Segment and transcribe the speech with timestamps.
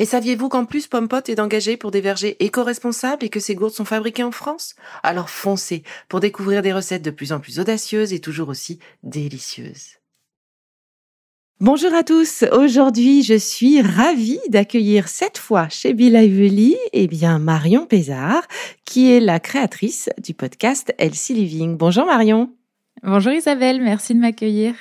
[0.00, 3.74] Et saviez-vous qu'en plus Pompot est engagé pour des vergers éco-responsables et que ces gourdes
[3.74, 4.74] sont fabriquées en France?
[5.02, 9.98] Alors foncez pour découvrir des recettes de plus en plus audacieuses et toujours aussi délicieuses.
[11.60, 12.44] Bonjour à tous.
[12.50, 18.48] Aujourd'hui, je suis ravie d'accueillir cette fois chez Bill Ively, eh bien, Marion Pézard,
[18.86, 21.76] qui est la créatrice du podcast Elsie Living.
[21.76, 22.50] Bonjour Marion.
[23.02, 24.74] Bonjour Isabelle, merci de m'accueillir.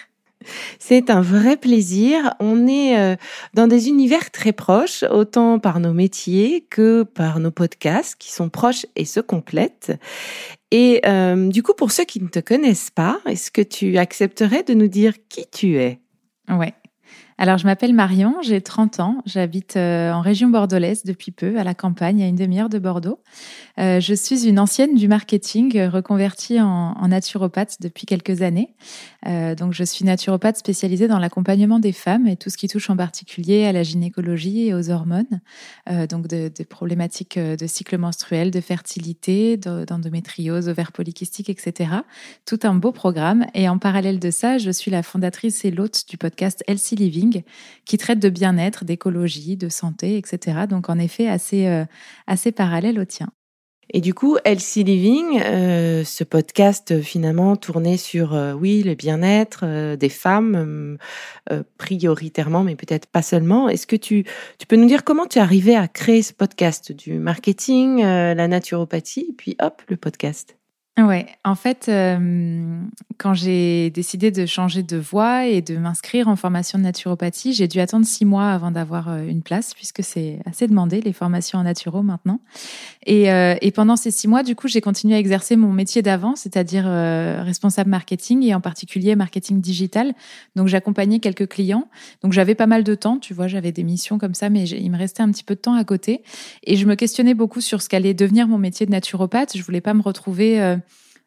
[0.79, 2.33] C'est un vrai plaisir.
[2.39, 3.15] On est euh,
[3.53, 8.49] dans des univers très proches, autant par nos métiers que par nos podcasts qui sont
[8.49, 9.91] proches et se complètent.
[10.71, 14.63] Et euh, du coup, pour ceux qui ne te connaissent pas, est-ce que tu accepterais
[14.63, 15.99] de nous dire qui tu es?
[16.49, 16.73] Ouais.
[17.41, 21.63] Alors, je m'appelle Marion, j'ai 30 ans, j'habite euh, en région bordelaise depuis peu, à
[21.63, 23.21] la campagne, à une demi-heure de Bordeaux.
[23.79, 28.75] Euh, je suis une ancienne du marketing, euh, reconvertie en, naturopathe depuis quelques années.
[29.25, 32.97] donc, je suis naturopathe spécialisée dans l'accompagnement des femmes et tout ce qui touche en
[32.97, 35.41] particulier à la gynécologie et aux hormones,
[36.09, 41.91] donc des problématiques de cycle menstruel, de fertilité, d'endométriose, ovaires polykystiques, etc.
[42.45, 43.47] Tout un beau programme.
[43.55, 47.28] Et en parallèle de ça, je suis la fondatrice et l'hôte du podcast Healthy Living
[47.85, 50.61] qui traite de bien-être, d'écologie, de santé, etc.
[50.69, 51.85] Donc en effet, assez, euh,
[52.27, 53.29] assez parallèle au tien.
[53.91, 59.95] Et du coup, Healthy Living, euh, ce podcast euh, finalement tourné sur, oui, le bien-être
[59.95, 60.97] des femmes,
[61.79, 63.67] prioritairement, mais peut-être pas seulement.
[63.67, 64.25] Est-ce que tu,
[64.59, 66.91] tu peux nous dire comment tu es arrivé à créer ce podcast?
[66.91, 70.58] Du marketing, la naturopathie, puis hop, le podcast
[71.05, 72.81] Ouais, en fait, euh,
[73.17, 77.69] quand j'ai décidé de changer de voie et de m'inscrire en formation de naturopathie, j'ai
[77.69, 81.57] dû attendre six mois avant d'avoir euh, une place, puisque c'est assez demandé les formations
[81.59, 82.41] en naturo maintenant.
[83.07, 86.35] Euh, et pendant ces six mois, du coup, j'ai continué à exercer mon métier d'avant,
[86.35, 90.13] c'est-à-dire responsable marketing et en particulier marketing digital.
[90.55, 91.87] Donc, j'accompagnais quelques clients.
[92.23, 94.91] Donc, j'avais pas mal de temps, tu vois, j'avais des missions comme ça, mais il
[94.91, 96.23] me restait un petit peu de temps à côté.
[96.63, 99.55] Et je me questionnais beaucoup sur ce qu'allait devenir mon métier de naturopathe.
[99.55, 100.77] Je voulais pas me retrouver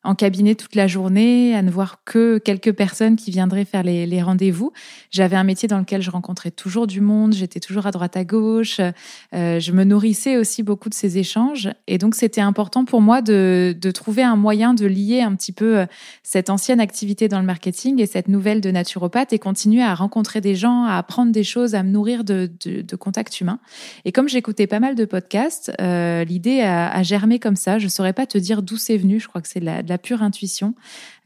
[0.04, 4.22] en cabinet toute la journée, à ne voir que quelques personnes qui viendraient faire les,
[4.22, 4.72] rendez-vous.
[5.10, 8.24] J'avais un métier dans lequel je rencontrais toujours du monde, j'étais toujours à droite à
[8.24, 8.80] gauche,
[9.34, 11.70] euh, je me nourrissais aussi beaucoup de ces échanges.
[11.86, 15.78] Et donc, c'était important pour moi de, trouver un moyen de lier un petit peu
[15.78, 15.86] euh,
[16.22, 20.40] cette ancienne activité dans le marketing et cette nouvelle de naturopathe et continuer à rencontrer
[20.40, 22.50] des gens, à apprendre des choses, à me nourrir de,
[22.98, 23.58] contacts humains.
[24.04, 27.78] Et comme j'écoutais pas mal de podcasts, euh, l'idée a, germé comme ça.
[27.78, 29.20] Je saurais pas te dire d'où c'est venu.
[29.20, 30.74] Je crois que c'est la, la pure intuition.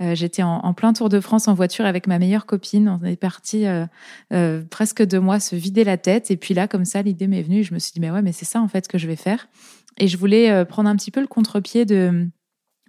[0.02, 2.88] Euh, j'étais en, plein Tour de France en voiture avec ma meilleure copine.
[2.88, 3.86] On est parti euh,
[4.32, 6.32] euh, presque deux mois se vider la tête.
[6.32, 7.62] Et puis là, comme ça, l'idée m'est venue.
[7.62, 9.48] Je me suis dit, mais ouais, mais c'est ça en fait que je vais faire.
[9.98, 12.28] Et je voulais prendre un petit peu le contre-pied de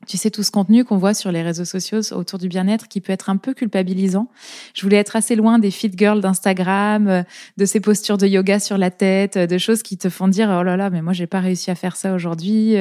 [0.06, 3.02] tu sais, tout ce contenu qu'on voit sur les réseaux sociaux autour du bien-être qui
[3.02, 4.30] peut être un peu culpabilisant.
[4.74, 7.24] Je voulais être assez loin des fit girls d'Instagram,
[7.58, 10.64] de ces postures de yoga sur la tête, de choses qui te font dire, oh
[10.64, 12.76] là là, mais moi, j'ai pas réussi à faire ça aujourd'hui.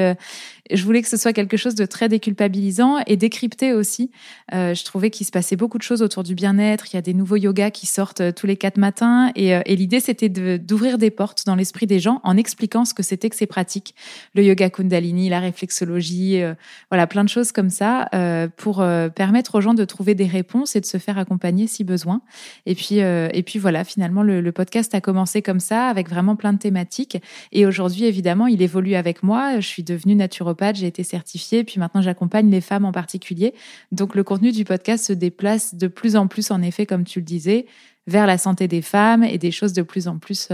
[0.72, 0.76] Euh.
[0.76, 4.10] Je voulais que ce soit quelque chose de très déculpabilisant et décrypté aussi.
[4.52, 6.86] Je trouvais qu'il se passait beaucoup de choses autour du bien-être.
[6.92, 9.30] Il y a des nouveaux yogas qui sortent tous les quatre matins.
[9.34, 13.02] Et, et l'idée, c'était d'ouvrir des portes dans l'esprit des gens en expliquant ce que
[13.02, 13.94] c'était que ces pratiques.
[14.34, 16.42] Le yoga kundalini, la réflexologie,
[16.90, 20.26] voilà, plein de choses comme ça euh, pour euh, permettre aux gens de trouver des
[20.26, 22.20] réponses et de se faire accompagner si besoin.
[22.66, 26.34] Et puis, euh, et puis voilà, finalement, le, podcast a commencé comme ça, avec vraiment
[26.34, 27.18] plein de thématiques.
[27.52, 29.60] Et aujourd'hui, évidemment, il évolue avec moi.
[29.60, 33.54] Je suis devenue naturopathe, j'ai été certifiée, puis maintenant, j'accompagne les femmes en particulier.
[33.92, 37.20] Donc, le contenu du podcast se déplace de plus en plus, en effet, comme tu
[37.20, 37.66] le disais,
[38.06, 40.48] vers la santé des femmes et des choses de plus en plus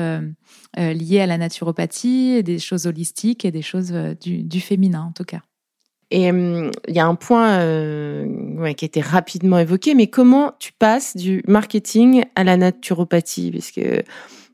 [0.77, 5.25] liées à la naturopathie, des choses holistiques et des choses du, du féminin en tout
[5.25, 5.43] cas.
[6.13, 10.71] Et il y a un point euh, qui a été rapidement évoqué, mais comment tu
[10.75, 13.51] passes du marketing à la naturopathie?
[13.51, 14.03] Parce que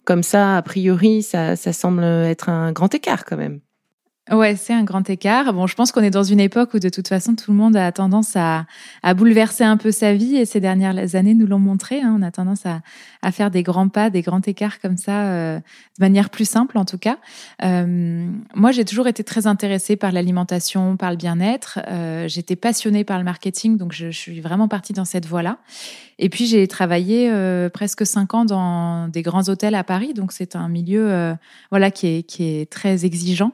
[0.05, 3.59] comme ça, a priori, ça, ça semble être un grand écart quand même.
[4.31, 5.55] Ouais, c'est un grand écart.
[5.55, 7.77] Bon, je pense qu'on est dans une époque où de toute façon tout le monde
[7.77, 8.67] a tendance à,
[9.03, 12.03] à bouleverser un peu sa vie et ces dernières années nous l'ont montré.
[12.03, 12.15] Hein.
[12.19, 12.83] On a tendance à,
[13.23, 15.63] à, faire des grands pas, des grands écarts comme ça, euh, de
[16.01, 17.17] manière plus simple en tout cas.
[17.65, 21.79] Euh, moi, j'ai toujours été très intéressée par l'alimentation, par le bien-être.
[21.89, 25.59] Euh, J'étais passionnée par le marketing, donc je, suis vraiment partie dans cette voie-là.
[26.19, 30.33] Et puis j'ai travaillé euh, presque cinq ans dans des grands hôtels à Paris, donc
[30.33, 31.35] c'est un milieu euh,
[31.71, 33.53] voilà qui est qui est très exigeant,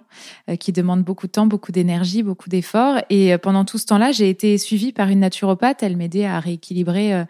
[0.48, 2.96] euh, qui demande beaucoup de temps, beaucoup d'énergie, beaucoup d'efforts.
[3.11, 5.82] Et pendant tout ce temps-là, j'ai été suivie par une naturopathe.
[5.82, 7.25] Elle m'aidait à rééquilibrer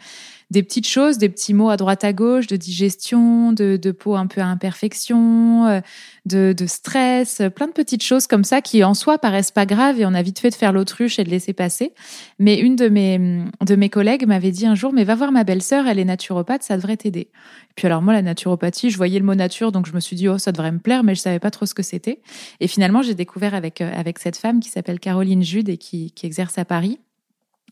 [0.51, 4.27] des petites choses, des petits mots à droite à gauche, de digestion, de, peau un
[4.27, 5.81] peu à imperfection, euh,
[6.27, 10.01] de, de, stress, plein de petites choses comme ça qui en soi paraissent pas graves
[10.01, 11.93] et on a vite fait de faire l'autruche et de laisser passer.
[12.39, 15.45] Mais une de mes, de mes collègues m'avait dit un jour, mais va voir ma
[15.45, 17.29] belle-sœur, elle est naturopathe, ça devrait t'aider.
[17.75, 20.29] Puis alors moi, la naturopathie, je voyais le mot nature, donc je me suis dit,
[20.29, 22.21] oh, ça devrait me plaire, mais je savais pas trop ce que c'était.
[22.61, 26.13] Et finalement, j'ai découvert avec, euh, avec cette femme qui s'appelle Caroline Jude et qui,
[26.13, 26.99] qui exerce à Paris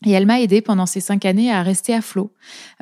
[0.05, 2.31] et elle m'a aidé pendant ces cinq années à rester à flot.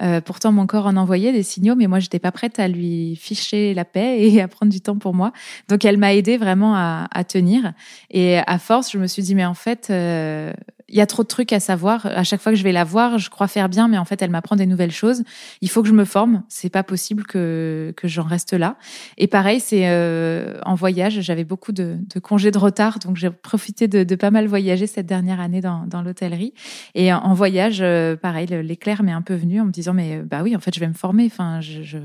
[0.02, 3.16] Euh, pourtant, mon corps en envoyait des signaux, mais moi, j'étais pas prête à lui
[3.16, 5.32] ficher la paix et à prendre du temps pour moi.
[5.68, 7.74] Donc, elle m'a aidé vraiment à, à, tenir.
[8.10, 10.52] Et à force, je me suis dit, mais en fait, euh,
[10.92, 12.06] il y a trop de trucs à savoir.
[12.06, 14.22] À chaque fois que je vais la voir, je crois faire bien, mais en fait,
[14.22, 15.24] elle m'apprend des nouvelles choses.
[15.62, 16.44] Il faut que je me forme.
[16.50, 18.76] C'est pas possible que, que j'en reste là.
[19.18, 21.22] Et pareil, c'est euh, en voyage.
[21.22, 24.86] J'avais beaucoup de, de, congés de retard, donc j'ai profité de, de, pas mal voyager
[24.86, 26.54] cette dernière année dans, dans l'hôtellerie.
[26.94, 30.42] Et en, voyage, euh, pareil, l'éclair m'est un peu venu en me disant, mais bah
[30.44, 31.26] oui, en fait, je vais me former.
[31.26, 31.98] Enfin, je, je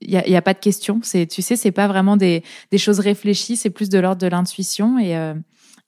[0.00, 1.00] il y a, a, pas de question.
[1.02, 3.56] C'est, tu sais, c'est pas vraiment des, des choses réfléchies.
[3.56, 5.34] C'est plus de l'ordre de l'intuition et euh,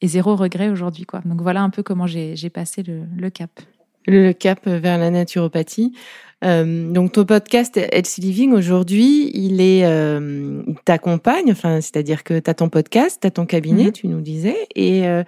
[0.01, 1.05] et zéro regret aujourd'hui.
[1.05, 1.21] quoi.
[1.25, 3.51] Donc voilà un peu comment j'ai passé le, le, cap.
[4.07, 5.93] Le cap vers la naturopathie.
[6.45, 12.51] Euh, donc ton podcast Healthy Living aujourd'hui, il est, euh, t'accompagne, enfin c'est-à-dire que tu
[12.51, 13.93] as ton podcast, tu as ton cabinet, mm -hmm.
[13.93, 15.25] tu nous disais, et euh,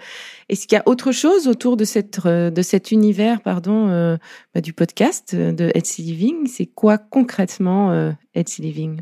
[0.51, 4.19] est-ce qu'il y a autre chose autour de cette de cet univers, pardon,
[4.55, 6.47] bah, du podcast de Healthy Living?
[6.47, 9.01] C'est quoi concrètement Healthy Living?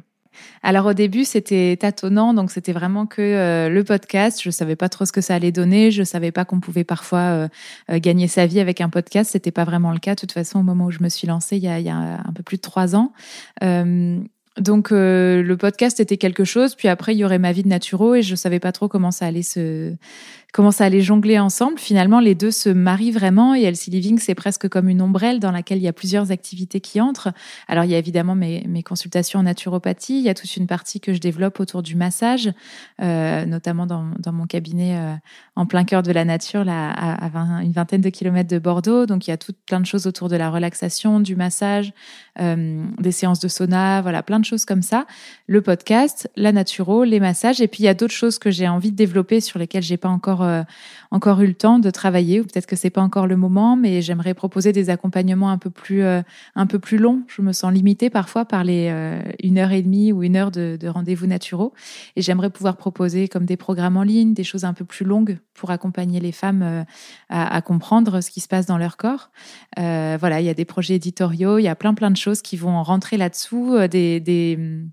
[0.63, 4.41] Alors au début, c'était tâtonnant, donc c'était vraiment que euh, le podcast.
[4.43, 5.91] Je savais pas trop ce que ça allait donner.
[5.91, 7.49] Je savais pas qu'on pouvait parfois euh,
[7.91, 9.31] euh, gagner sa vie avec un podcast.
[9.33, 10.15] C'était pas vraiment le cas.
[10.15, 12.43] De toute façon, au moment où je me suis lancée, il y a, un peu
[12.43, 13.13] plus de trois ans.
[14.59, 16.75] donc le podcast était quelque chose.
[16.75, 19.11] Puis après, il y aurait ma vie de naturo et je savais pas trop comment
[19.11, 19.95] ça allait se
[20.53, 21.79] comment ça allait jongler ensemble.
[21.79, 25.51] Finalement, les deux se marient vraiment et Healthy Living, c'est presque comme une ombrelle dans
[25.51, 27.29] laquelle il y a plusieurs activités qui entrent.
[27.69, 30.19] Alors, il y a évidemment mes, mes consultations en naturopathie.
[30.19, 32.51] Il y a toute une partie que je développe autour du massage,
[33.03, 35.15] euh, notamment dans, dans, mon cabinet euh,
[35.57, 38.59] en plein cœur de la nature, là, à, à 20, une vingtaine de kilomètres de
[38.59, 39.05] Bordeaux.
[39.05, 41.93] Donc, il y a tout plein de choses autour de la relaxation, du massage,
[42.41, 45.07] euh, des séances de sauna, voilà, plein de choses comme ça.
[45.47, 47.61] Le podcast, la naturo, les massages.
[47.61, 49.99] Et puis, il y a d'autres choses que j'ai envie de développer sur lesquelles j'ai
[49.99, 50.63] pas encore euh,
[51.11, 54.03] encore eu le temps de travailler, ou peut-être que c'est pas encore le moment, mais
[54.03, 56.23] j'aimerais proposer des accompagnements un peu plus euh,
[56.55, 57.23] un peu plus longs.
[57.29, 60.51] Je me sens limitée parfois par les euh, une heure et demie ou une heure
[60.51, 61.73] de, de rendez-vous naturaux,
[62.17, 65.39] et j'aimerais pouvoir proposer comme des programmes en ligne, des choses un peu plus longues
[65.55, 66.85] pour accompagner les femmes
[67.29, 69.31] à, à, comprendre ce qui se passe dans leur corps.
[69.77, 72.57] voilà, il y a des projets éditoriaux, il y a plein plein de choses qui
[72.57, 74.87] vont rentrer là-dessous, des, des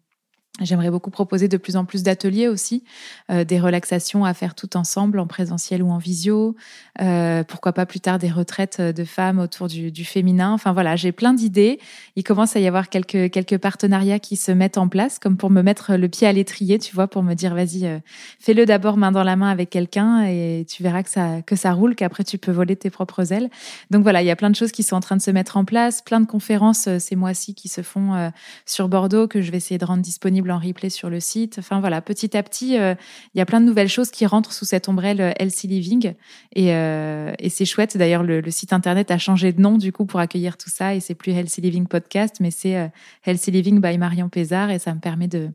[0.62, 2.84] J'aimerais beaucoup proposer de plus en plus d'ateliers aussi,
[3.32, 6.56] euh, des relaxations à faire tout ensemble, en présentiel ou en visio.
[7.02, 10.52] Euh, pourquoi pas plus tard des retraites de femmes autour du, du féminin.
[10.52, 11.80] Enfin voilà, j'ai plein d'idées.
[12.16, 15.50] Il commence à y avoir quelques quelques partenariats qui se mettent en place, comme pour
[15.50, 17.98] me mettre le pied à l'étrier, tu vois, pour me dire vas-y, euh,
[18.40, 21.72] fais-le d'abord main dans la main avec quelqu'un et tu verras que ça que ça
[21.72, 23.50] roule, qu'après tu peux voler tes propres ailes.
[23.90, 25.58] Donc voilà, il y a plein de choses qui sont en train de se mettre
[25.58, 28.30] en place, plein de conférences euh, ces mois-ci qui se font euh,
[28.68, 31.58] sur Bordeaux que je vais essayer de rendre disponibles en replay sur le site.
[31.60, 32.96] Enfin voilà, petit à petit, euh,
[33.34, 36.14] il y a plein de nouvelles choses qui rentrent sous cette ombrelle euh, Healthy Living.
[36.56, 37.98] Et, euh, et c'est chouette.
[37.98, 40.96] D'ailleurs, le, le, site internet a changé de nom du coup pour accueillir tout ça.
[40.96, 42.88] Et c'est plus Healthy Living Podcast, mais c'est euh,
[43.26, 44.72] Healthy Living by Marion Pézard.
[44.72, 45.50] Et ça me permet de,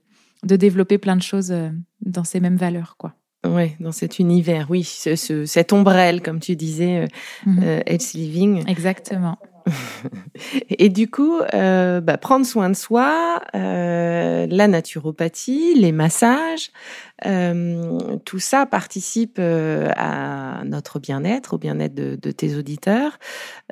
[0.44, 1.70] de développer plein de choses euh,
[2.04, 3.14] dans ces mêmes valeurs, quoi.
[3.46, 7.06] Ouais, dans cet univers, oui, ce, ce, cette ombrelle, comme tu disais,
[7.46, 7.82] mm -hmm.
[7.86, 8.64] Healthy Living.
[8.68, 9.38] Exactement.
[10.70, 16.70] Et du coup, euh, bah, prendre soin de soi, euh, la naturopathie, les massages,
[17.26, 23.18] euh, tout ça participe à notre bien-être, au bien-être de, de, tes auditeurs.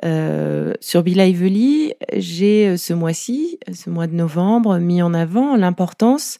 [0.03, 6.39] Sur Be Lively, j'ai ce mois-ci, ce mois de novembre, mis en avant l'importance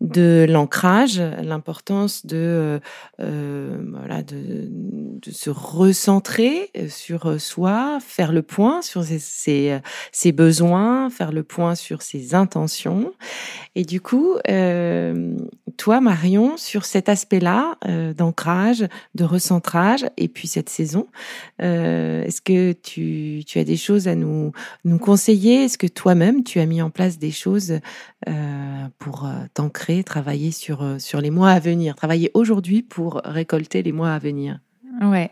[0.00, 2.80] de l'ancrage, l'importance de,
[3.18, 4.70] voilà, de,
[5.30, 9.80] se recentrer sur soi, faire le point sur ses,
[10.32, 13.12] besoins, faire le point sur ses intentions.
[13.74, 14.36] Et du coup,
[15.76, 17.78] toi, Marion, sur cet aspect-là
[18.16, 21.06] d'ancrage, de recentrage, et puis cette saison,
[21.58, 24.52] est-ce que tu, as des choses à nous,
[24.84, 25.64] nous conseiller?
[25.64, 27.78] Est-ce que toi-même, tu as mis en place des choses
[28.28, 29.32] euh, pour euh,
[30.04, 34.18] travailler sur, euh, sur les mois à venir, travailler aujourd'hui pour récolter les mois à
[34.18, 34.60] venir
[35.02, 35.30] Ouais.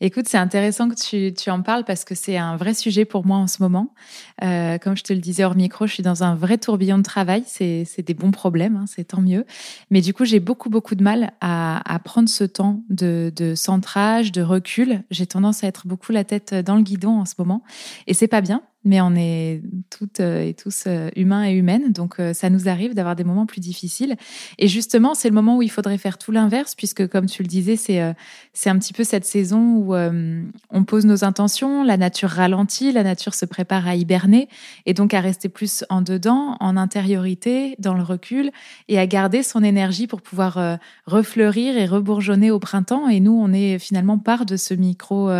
[0.00, 3.24] Écoute, c'est intéressant que tu, tu, en parles parce que c'est un vrai sujet pour
[3.24, 3.94] moi en ce moment.
[4.42, 7.02] Euh, comme je te le disais hors micro, je suis dans un vrai tourbillon de
[7.02, 7.44] travail.
[7.46, 9.46] C'est des bons problèmes, hein, c'est tant mieux.
[9.90, 13.54] Mais du coup, j'ai beaucoup, beaucoup de mal à, à prendre ce temps de, de,
[13.54, 15.04] centrage, de recul.
[15.10, 17.62] J'ai tendance à être beaucoup la tête dans le guidon en ce moment.
[18.06, 21.92] Et c'est pas bien mais on est toutes euh, et tous euh, humains et humaines,
[21.92, 24.16] donc euh, ça nous arrive d'avoir des moments plus difficiles.
[24.58, 27.48] Et justement, c'est le moment où il faudrait faire tout l'inverse, puisque comme tu le
[27.48, 28.14] disais, c'est
[28.52, 33.02] c'est un petit peu cette saison où on pose nos intentions, la nature ralentit, la
[33.02, 34.48] nature se prépare à hiberner,
[34.86, 38.50] et donc à rester plus en dedans, en intériorité, dans le recul,
[38.88, 43.08] et à garder son énergie pour pouvoir refleurir et rebourgeonner au printemps.
[43.08, 45.30] Et nous, on est finalement part de ce micro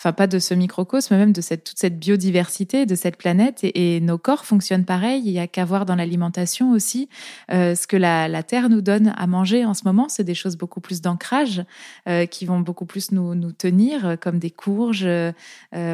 [0.00, 3.60] enfin pas de ce microcosme, même de cette, toute cette biodiversité de cette planète.
[3.62, 5.20] Et, nos corps fonctionnent pareil.
[5.26, 7.10] Il y a qu'à voir dans l'alimentation aussi
[7.52, 10.08] euh, ce que la, la, Terre nous donne à manger en ce moment.
[10.08, 11.62] C'est des choses beaucoup plus d'ancrage
[12.08, 15.32] euh, qui vont beaucoup plus nous, nous tenir, comme des courges, euh,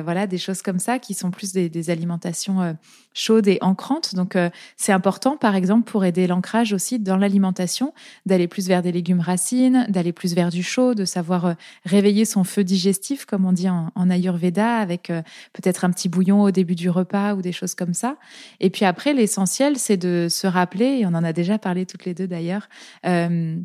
[0.02, 2.72] voilà, des choses comme ça qui sont plus des, des alimentations euh,
[3.12, 4.14] chaudes et ancrantes.
[4.14, 7.92] Donc euh, c'est important, par exemple, pour aider l'ancrage aussi dans l'alimentation,
[8.24, 12.44] d'aller plus vers des légumes racines, d'aller plus vers du chaud, de savoir réveiller son
[12.44, 15.22] feu digestif, comme on dit en, en Ayurveda avec euh,
[15.52, 18.16] peut-être un petit bouillon au début du repas ou des choses comme ça.
[18.60, 22.04] Et puis après, l'essentiel, c'est de se rappeler, et on en a déjà parlé toutes
[22.04, 22.68] les deux d'ailleurs,
[23.04, 23.56] euh,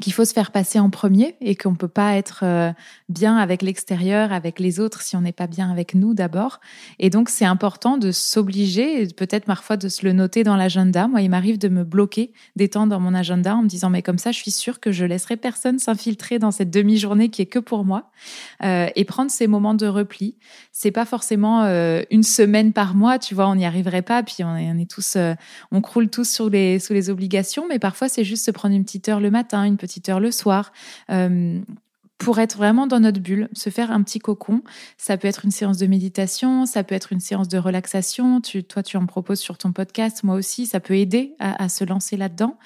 [0.00, 2.72] qu'il faut se faire passer en premier et qu'on peut pas être euh,
[3.08, 6.60] bien avec l'extérieur, avec les autres si on n'est pas bien avec nous d'abord.
[6.98, 11.06] Et donc c'est important de s'obliger, peut-être parfois de se le noter dans l'agenda.
[11.06, 14.02] Moi, il m'arrive de me bloquer des temps dans mon agenda en me disant mais
[14.02, 17.46] comme ça, je suis sûre que je laisserai personne s'infiltrer dans cette demi-journée qui est
[17.46, 18.10] que pour moi
[18.64, 20.36] euh, et prendre ces moments de repli.
[20.76, 24.24] C'est pas forcément euh, une semaine par mois, tu vois, on n'y arriverait pas.
[24.24, 25.16] Puis on est, tous,
[25.70, 28.82] on croule tous sous les sous les obligations, mais parfois c'est juste se prendre une
[28.82, 30.72] petite heure le matin, une petite heure le soir.
[31.10, 31.60] Euh,
[32.18, 34.62] pour être vraiment dans notre bulle, se faire un petit cocon.
[34.96, 38.40] Ça peut être une séance de méditation, ça peut être une séance de relaxation.
[38.40, 40.66] Tu, toi, tu en proposes sur ton podcast, moi aussi.
[40.66, 42.56] Ça peut aider à, se lancer là-dedans.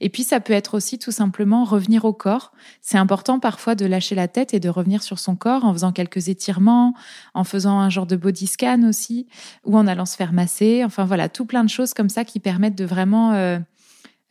[0.00, 2.52] Et puis, ça peut être aussi tout simplement revenir au corps.
[2.82, 5.92] C'est important parfois de lâcher la tête et de revenir sur son corps en faisant
[5.92, 6.94] quelques étirements,
[7.34, 9.28] en faisant un genre de body scan aussi,
[9.64, 10.82] ou en allant se faire masser.
[10.84, 13.58] Enfin voilà, tout plein de choses comme ça qui permettent de vraiment euh,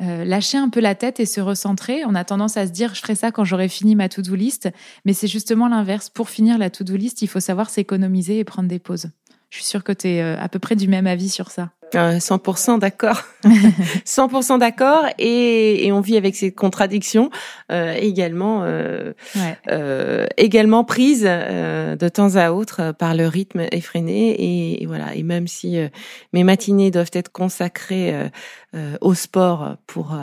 [0.02, 2.04] euh, lâcher un peu la tête et se recentrer.
[2.06, 4.70] On a tendance à se dire, je ferai ça quand j'aurai fini ma to-do list,
[5.06, 6.10] mais c'est justement l'inverse.
[6.10, 9.10] Pour finir la to-do list, il faut savoir s'économiser et prendre des pauses.
[9.50, 11.70] Je suis sûre que tu es euh, à peu près du même avis sur ça.
[11.94, 13.24] 100% euh, d'accord.
[14.06, 17.30] 100% d'accord et, et, on vit avec ces contradictions
[17.72, 19.14] euh, également euh,
[19.70, 25.48] euh, également prises de temps à autre par le rythme effréné et, voilà et même
[25.48, 25.78] si
[26.34, 28.14] mes matinées doivent être consacrées
[29.02, 30.18] au sport pour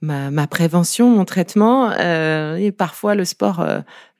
[0.00, 3.64] ma, ma, prévention, mon traitement et parfois le sport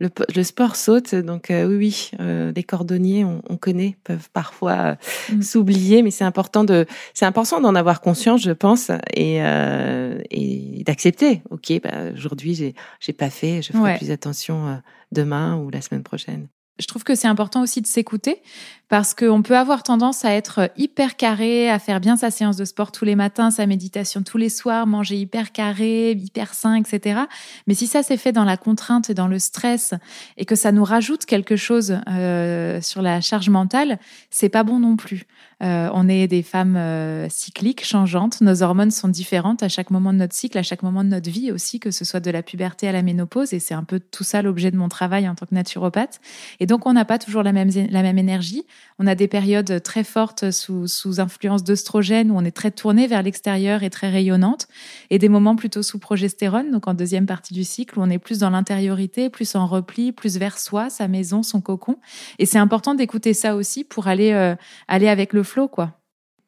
[0.00, 2.10] le, le, sport saute donc oui oui
[2.54, 4.96] les cordonniers on, on, connaît peuvent parfois
[5.32, 5.42] mm.
[5.42, 10.82] s'oublier mais c'est important de c'est important d'en avoir conscience, je pense, et, euh, et
[10.84, 11.42] d'accepter.
[11.50, 14.74] Ok, bah, aujourd'hui j'ai j'ai pas fait, je ferai plus attention euh,
[15.12, 16.48] demain ou la semaine prochaine.
[16.80, 18.42] Je trouve que c'est important aussi de s'écouter
[18.88, 22.64] parce qu'on peut avoir tendance à être hyper carré, à faire bien sa séance de
[22.64, 27.22] sport tous les matins, sa méditation tous les soirs, manger hyper carré, hyper sain, etc.
[27.68, 29.94] Mais si ça s'est fait dans la contrainte et dans le stress
[30.36, 34.00] et que ça nous rajoute quelque chose euh, sur la charge mentale,
[34.30, 35.26] c'est pas bon non plus.
[35.62, 38.40] Euh, on est des femmes euh, cycliques, changeantes.
[38.40, 41.30] Nos hormones sont différentes à chaque moment de notre cycle, à chaque moment de notre
[41.30, 43.52] vie aussi, que ce soit de la puberté à la ménopause.
[43.52, 46.20] Et c'est un peu tout ça l'objet de mon travail en tant que naturopathe.
[46.60, 48.64] Et donc, on n'a pas toujours la même, la même énergie.
[48.98, 53.06] On a des périodes très fortes sous, sous influence d'œstrogène où on est très tourné
[53.06, 54.68] vers l'extérieur et très rayonnante,
[55.10, 58.18] et des moments plutôt sous progestérone, donc en deuxième partie du cycle où on est
[58.18, 61.98] plus dans l'intériorité, plus en repli, plus vers soi, sa maison, son cocon.
[62.38, 64.54] Et c'est important d'écouter ça aussi pour aller euh,
[64.88, 65.92] aller avec le flot, quoi.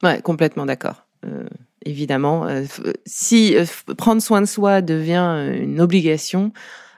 [0.03, 1.07] Ouais, complètement d'accord.
[1.25, 1.45] Euh,
[1.85, 2.65] évidemment, euh,
[3.07, 3.57] si
[3.97, 6.53] prendre soin de soi devient une obligation,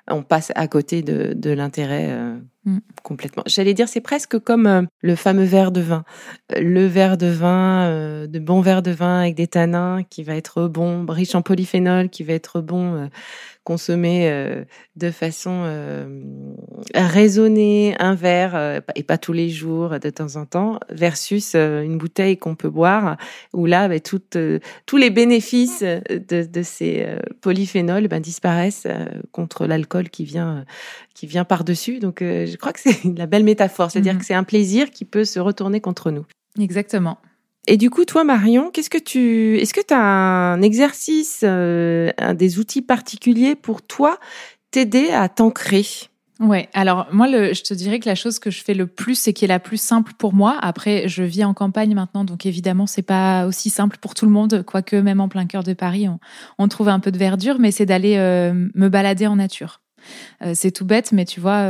[0.08, 2.38] on passe à côté de, de l'intérêt
[2.68, 2.78] Mm.
[3.02, 3.42] Complètement.
[3.46, 6.04] J'allais dire, c'est presque comme euh, le fameux verre de vin.
[6.54, 10.22] Euh, le verre de vin, euh, de bon verre de vin avec des tanins qui
[10.22, 13.08] va être bon, riche en polyphénol, qui va être bon
[13.68, 14.64] consommer euh,
[14.96, 16.22] de façon euh,
[16.94, 21.98] raisonnée un verre euh, et pas tous les jours, de temps en temps, versus une
[21.98, 23.18] bouteille qu'on peut boire
[23.52, 27.06] où là, bah, tous les bénéfices de, ces
[27.42, 28.86] polyphénols ben, disparaissent
[29.32, 30.64] contre l'alcool qui vient
[31.12, 31.98] qui vient par dessus.
[31.98, 35.04] Donc, je crois que c'est la belle métaphore, c'est-à-dire mmh que c'est un plaisir qui
[35.04, 36.24] peut se retourner contre nous.
[36.58, 37.18] Exactement.
[37.70, 42.10] Et du coup, toi, Marion, qu'est-ce que tu, est-ce que tu as un exercice, euh,
[42.32, 44.18] des outils particuliers pour toi
[44.70, 45.84] t'aider à t'ancrer?
[46.40, 49.34] Ouais, alors moi, je te dirais que la chose que je fais le plus et
[49.34, 52.86] qui est la plus simple pour moi, après, je vis en campagne maintenant, donc évidemment,
[52.86, 56.06] c'est pas aussi simple pour tout le monde, quoique même en plein cœur de Paris,
[56.58, 59.82] on, trouve un peu de verdure, mais c'est d'aller euh, me balader en nature.
[60.42, 61.64] Euh, c'est tout bête, mais tu vois,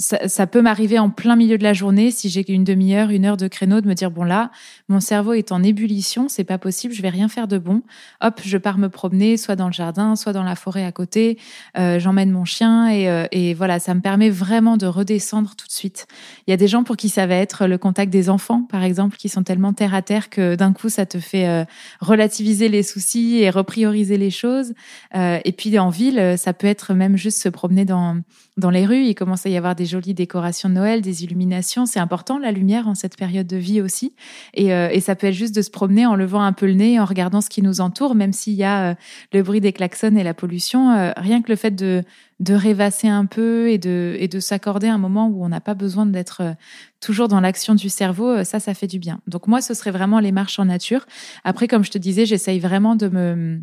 [0.00, 3.36] ça, peut m'arriver en plein milieu de la journée, si j'ai une demi-heure, une heure
[3.36, 4.52] de créneau, de me dire bon là,
[4.88, 7.82] mon cerveau est en ébullition, c'est pas possible, je vais rien faire de bon.
[8.20, 11.36] Hop, je pars me promener, soit dans le jardin, soit dans la forêt à côté.
[11.76, 15.66] Euh, j'emmène mon chien et, euh, et, voilà, ça me permet vraiment de redescendre tout
[15.66, 16.06] de suite.
[16.46, 18.84] Il y a des gens pour qui ça va être le contact des enfants, par
[18.84, 21.64] exemple, qui sont tellement terre à terre que d'un coup ça te fait euh,
[22.00, 24.74] relativiser les soucis et reprioriser les choses.
[25.14, 28.20] et puis en ville, ça peut être même juste se promener dans
[28.58, 29.04] dans les rues.
[29.04, 31.86] Il commence à y avoir des jolies décorations de Noël, des illuminations.
[31.86, 34.14] C'est important la lumière en cette période de vie aussi.
[34.54, 36.74] Et, euh, et, ça peut être juste de se promener en levant un peu le
[36.74, 38.94] nez, en regardant ce qui nous entoure, même s'il y a euh,
[39.32, 40.92] le bruit des klaxons et la pollution.
[40.92, 42.04] Euh, rien que le fait de,
[42.38, 45.74] de rêvasser un peu et de, et de s'accorder un moment où on n'a pas
[45.74, 46.54] besoin d'être
[47.00, 49.20] toujours dans l'action du cerveau, ça, ça fait du bien.
[49.26, 51.06] Donc moi, ce serait vraiment les marches en nature.
[51.44, 53.60] Après, comme je te disais, j'essaye vraiment de me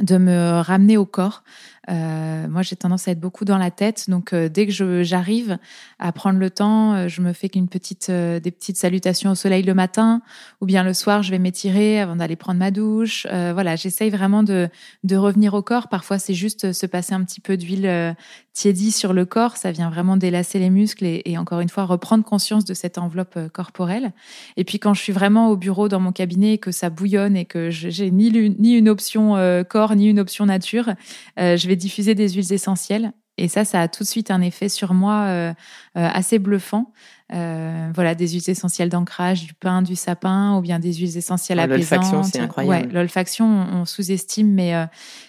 [0.00, 1.42] de me ramener au corps.
[1.90, 5.58] Euh, moi, j'ai tendance à être beaucoup dans la tête, donc euh, dès que j'arrive
[5.98, 9.34] à prendre le temps, euh, je me fais qu'une petite, euh, des petites salutations au
[9.34, 10.22] soleil le matin,
[10.60, 13.26] ou bien le soir, je vais m'étirer avant d'aller prendre ma douche.
[13.30, 14.68] voilà, j'essaye vraiment de,
[15.04, 15.88] de revenir au corps.
[15.88, 18.14] Parfois, c'est juste se passer un petit peu d'huile
[18.52, 21.84] tiédie sur le corps, ça vient vraiment délasser les muscles et, et, encore une fois
[21.84, 24.12] reprendre conscience de cette enveloppe corporelle.
[24.58, 27.34] Et puis quand je suis vraiment au bureau dans mon cabinet et que ça bouillonne
[27.34, 29.36] et que j'ai ni, ni une option
[29.68, 30.90] corps ni une option nature,
[31.38, 33.12] je vais diffuser des huiles essentielles.
[33.38, 35.52] Et ça, ça a tout de suite un effet sur moi euh,
[35.96, 36.92] euh, assez bluffant.
[37.32, 41.58] Euh, voilà, des huiles essentielles d'ancrage, du pain, du sapin, ou bien des huiles essentielles
[41.58, 42.92] à L'olfaction, c'est incroyable.
[42.92, 44.74] l'olfaction, on, sous-estime, mais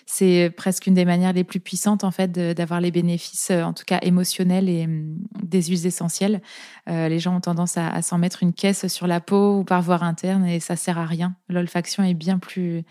[0.05, 3.85] c'est presque une des manières les plus puissantes en fait d'avoir les bénéfices, en tout
[3.85, 6.41] cas émotionnels et hum, des huiles essentielles.
[6.87, 9.81] les gens ont tendance à, à s'en mettre une caisse sur la peau ou par
[9.81, 11.35] voie interne, et ça sert à rien.
[11.49, 12.83] L'olfaction est bien plus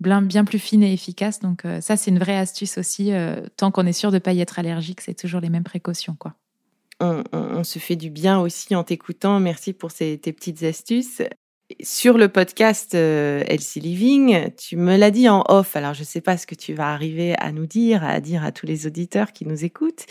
[0.00, 1.40] bien, plus fine et efficace.
[1.40, 3.12] Donc euh, ça, c'est une vraie astuce aussi.
[3.12, 5.64] Euh, tant qu'on est sûr de ne pas y être allergique, c'est toujours les mêmes
[5.64, 6.16] précautions.
[6.18, 6.34] quoi.
[7.00, 9.40] On, se fait du bien aussi en t'écoutant.
[9.40, 11.22] Merci pour ces, tes petites astuces.
[11.82, 13.44] Sur le podcast euh,
[13.76, 16.74] Living, tu me l'as dit en off, alors je ne sais pas ce que tu
[16.74, 20.04] vas arriver à nous dire, à dire à tous les auditeurs qui nous écoutent,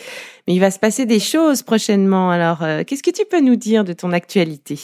[0.47, 2.30] mais il va se passer des choses prochainement.
[2.32, 4.80] Alors, qu'est-ce que tu peux nous dire de ton actualité?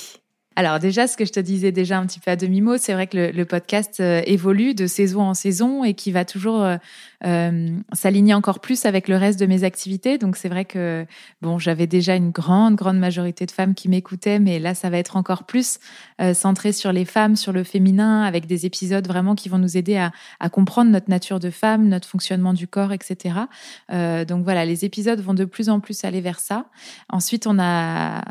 [0.57, 3.07] Alors déjà, ce que je te disais déjà un petit peu à demi-mot, c'est vrai
[3.07, 6.77] que le, podcast euh, évolue de saison en saison et qui va toujours euh,
[7.25, 10.17] euh, s'aligner encore plus avec le reste de mes activités.
[10.17, 11.05] Donc c'est vrai que
[11.41, 14.97] bon, j'avais déjà une grande, grande majorité de femmes qui m'écoutaient, mais là, ça va
[14.97, 15.79] être encore plus
[16.33, 19.97] centré sur les femmes, sur le féminin, avec des épisodes vraiment qui vont nous aider
[19.97, 23.35] à, à comprendre notre nature de femme, notre fonctionnement du corps, etc.
[23.89, 26.67] donc voilà, les épisodes vont de plus en plus aller vers ça.
[27.09, 28.21] Ensuite, on a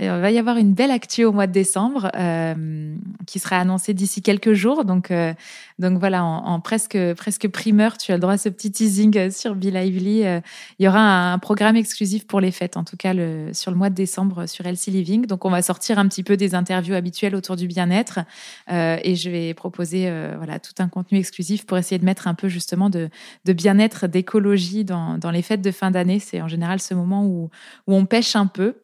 [0.00, 2.94] il va y avoir une belle actu au mois de décembre euh,
[3.26, 4.84] qui sera annoncée d'ici quelques jours.
[4.84, 5.34] Donc, euh,
[5.78, 9.30] donc voilà, en, presque, presque primeur, tu as le droit à ce petit teasing euh,
[9.30, 10.20] sur Bill Lively.
[10.20, 13.12] il y aura un, programme exclusif pour les fêtes, en tout cas
[13.52, 15.26] sur le mois de décembre sur Elsie Living.
[15.26, 18.20] Donc on va sortir un petit peu des interviews habituelles autour du bien-être
[18.68, 22.48] et je vais proposer voilà tout un contenu exclusif pour essayer de mettre un peu
[22.48, 23.08] justement de,
[23.44, 26.20] de bien-être, d'écologie dans, dans les fêtes de fin d'année.
[26.20, 27.50] C'est en général ce moment où,
[27.86, 28.76] où on pêche un peu.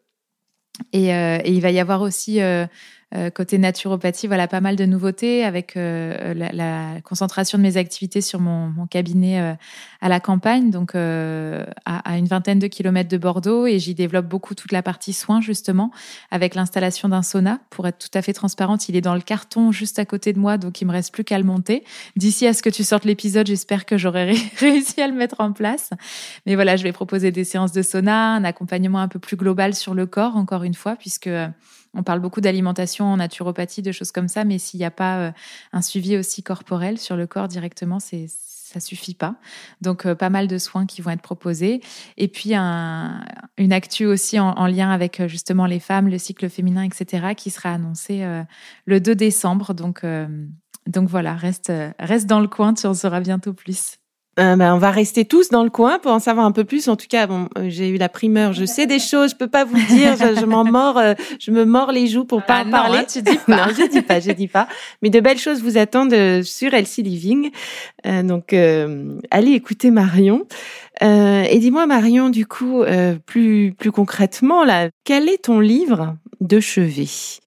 [0.93, 2.67] Et, euh, et, il va y avoir aussi euh,
[3.15, 7.79] euh, côté naturopathie, voilà, pas mal de nouveautés avec euh, la, la, concentration de mes
[7.79, 9.55] activités sur mon, mon cabinet euh,
[10.03, 14.27] à la campagne, donc à, à, une vingtaine de kilomètres de Bordeaux, et j'y développe
[14.27, 15.91] beaucoup toute la partie soins justement,
[16.31, 17.61] avec l'installation d'un sauna.
[17.71, 20.39] Pour être tout à fait transparente, il est dans le carton juste à côté de
[20.39, 21.85] moi, donc il me reste plus qu'à le monter.
[22.17, 25.53] D'ici à ce que tu sortes l'épisode, j'espère que j'aurai réussi à le mettre en
[25.53, 25.91] place.
[26.45, 29.75] Mais voilà, je vais proposer des séances de sauna, un accompagnement un peu plus global
[29.75, 31.31] sur le corps, encore une fois, puisque
[31.95, 35.19] on parle beaucoup d'alimentation en naturopathie, de choses comme ça, mais s'il n'y a pas
[35.19, 35.33] euh,
[35.73, 39.37] un suivi aussi corporel sur le corps directement, c'est ça suffit pas.
[39.81, 41.81] Donc euh, pas mal de soins qui vont être proposés.
[42.19, 43.25] Et puis un,
[43.57, 47.73] une actu aussi en, lien avec justement les femmes, le cycle féminin, etc., qui sera
[47.73, 48.27] annoncé
[48.85, 49.73] le 2 décembre.
[49.73, 50.05] Donc
[50.87, 53.98] donc voilà, reste reste dans le coin, tu en sauras bientôt plus.
[54.39, 56.89] Euh, ben, on va rester tous dans le coin pour en savoir un peu plus.
[56.89, 58.53] En tout cas, bon, euh, j'ai eu la primeur.
[58.53, 60.17] Je sais des choses, je peux pas vous le dire.
[60.17, 62.99] Je, m'en mords, euh, je me mords les joues pour pas ah en parler.
[62.99, 63.57] Hein, tu dis pas.
[63.67, 64.69] non, je dis pas, je dis pas.
[65.03, 67.51] Mais de belles choses vous attendent sur LC Living.
[68.05, 70.47] donc, allez écouter Marion.
[71.01, 72.85] et dis-moi, Marion, du coup,
[73.27, 77.41] plus plus concrètement, là, quel est ton livre de chevet?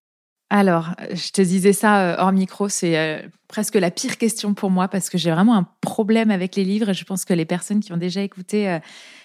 [0.50, 5.10] Alors, je te disais ça hors micro, c'est presque la pire question pour moi parce
[5.10, 7.92] que j'ai vraiment un problème avec les livres et je pense que les personnes qui
[7.92, 8.80] ont déjà écouté euh,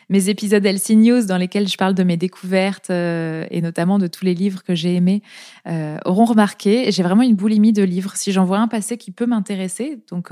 [0.09, 4.07] mes épisodes LC News dans lesquels je parle de mes découvertes euh, et notamment de
[4.07, 5.23] tous les livres que j'ai aimés
[5.67, 6.91] euh, auront remarqué.
[6.93, 8.13] J'ai vraiment une boulimie de livres.
[8.17, 10.31] Si j'en vois un passer qui peut m'intéresser, donc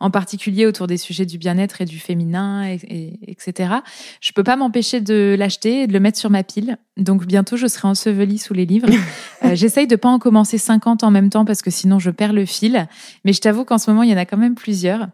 [0.00, 3.74] en particulier autour des sujets du bien-être et du féminin, et, etc.,
[4.20, 6.78] je peux pas m'empêcher de l'acheter et de le mettre sur ma pile.
[6.96, 8.88] Donc bientôt, je serai ensevelie sous les livres.
[9.54, 12.46] J'essaye de pas en commencer 50 en même temps parce que sinon je perds le
[12.46, 12.86] fil.
[13.24, 15.08] Mais je t'avoue qu'en ce moment, il y en a quand même plusieurs.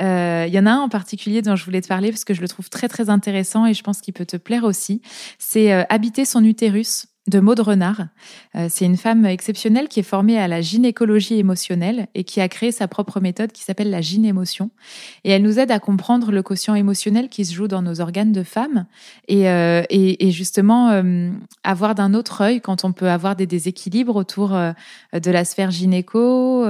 [0.00, 2.34] Euh, il y en a un en particulier dont je voulais te parler parce que
[2.34, 5.02] je le trouve très très intéressant et je pense qu'il peut te plaire aussi.
[5.38, 8.08] C'est euh, Habiter son utérus de Maud Renard.
[8.54, 12.48] Euh, c'est une femme exceptionnelle qui est formée à la gynécologie émotionnelle et qui a
[12.50, 14.68] créé sa propre méthode qui s'appelle la gynémotion.
[15.24, 18.32] Et elle nous aide à comprendre le quotient émotionnel qui se joue dans nos organes
[18.32, 18.84] de femme
[19.28, 21.02] et, et, et justement
[21.62, 26.66] avoir d'un autre œil quand on peut avoir des déséquilibres autour de la sphère gynéco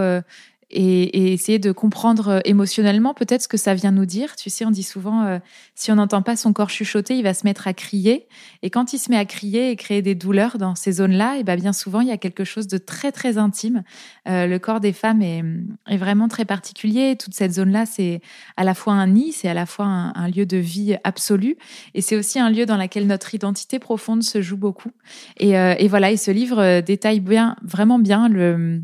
[0.71, 4.37] et, essayer de comprendre euh, émotionnellement peut-être ce que ça vient nous dire.
[4.37, 5.39] Tu sais, on dit souvent, euh,
[5.75, 8.27] si on n'entend pas son corps chuchoter, il va se mettre à crier.
[8.63, 11.41] Et quand il se met à crier et créer des douleurs dans ces zones-là, et
[11.41, 13.83] eh ben bien souvent, il y a quelque chose de très, très intime.
[14.29, 15.45] Euh, le corps des femmes est,
[15.89, 17.17] est, vraiment très particulier.
[17.17, 18.21] Toute cette zone-là, c'est
[18.57, 21.57] à la fois un nid, c'est à la fois un, lieu de vie absolu.
[21.95, 24.91] Et c'est aussi un lieu dans lequel notre identité profonde se joue beaucoup.
[25.39, 28.83] Et, et voilà, et ce livre détaille bien, vraiment bien le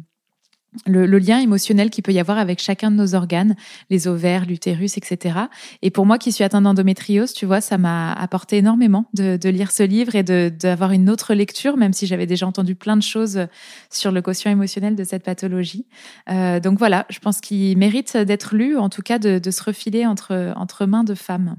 [0.86, 3.56] le, lien émotionnel qu'il peut y avoir avec chacun de nos organes,
[3.90, 5.38] les ovaires, l'utérus, etc.
[5.82, 9.72] Et pour moi qui suis atteinte d'endométriose, tu vois, ça m'a apporté énormément de, lire
[9.72, 13.46] ce livre et d'avoir une autre lecture, même si j'avais déjà entendu plein de choses
[13.90, 15.86] sur le quotient émotionnel de cette pathologie.
[16.30, 19.62] Euh, donc voilà, je pense qu'il mérite d'être lu, en tout cas de, de se
[19.62, 21.56] refiler entre, entre mains de femmes.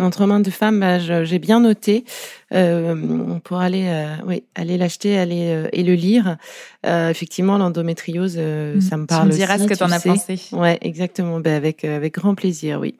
[0.00, 2.04] Entre mains de femmes, bah, j'ai bien noté
[2.54, 6.36] euh, pour aller, euh, oui, aller l'acheter, aller euh, et le lire.
[6.86, 8.80] Euh, effectivement, l'endométriose, mmh.
[8.80, 9.28] ça me parle.
[9.28, 10.38] Tu me diras ce que tu en as pensé.
[10.52, 11.40] Ouais, exactement.
[11.40, 12.94] Ben avec avec grand plaisir, oui.